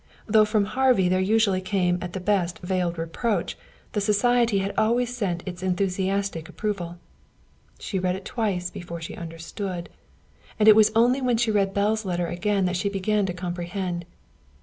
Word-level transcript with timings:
Though 0.25 0.45
from 0.45 0.65
Harvey 0.65 1.09
there 1.09 1.19
usually 1.19 1.61
came 1.61 1.99
at 2.01 2.13
the 2.13 2.19
best 2.19 2.57
veiled 2.63 2.97
reproach, 2.97 3.55
the 3.91 4.01
society 4.01 4.57
had 4.57 4.73
always 4.75 5.15
sent 5.15 5.43
its 5.45 5.61
enthusiastic 5.61 6.49
approval. 6.49 6.97
She 7.77 7.99
read 7.99 8.15
it 8.15 8.25
twice 8.25 8.71
before 8.71 8.99
she 8.99 9.13
understood, 9.15 9.89
and 10.57 10.67
it 10.67 10.75
was 10.75 10.91
only 10.95 11.21
when 11.21 11.37
she 11.37 11.51
read 11.51 11.75
Belle's 11.75 12.03
letter 12.03 12.25
again 12.25 12.65
that 12.65 12.77
she 12.77 12.89
began 12.89 13.27
to 13.27 13.33
comprehend. 13.33 14.05